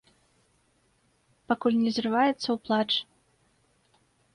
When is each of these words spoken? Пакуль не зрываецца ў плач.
Пакуль 1.53 1.79
не 1.85 1.91
зрываецца 2.01 2.43
ў 2.43 2.57
плач. 2.67 2.91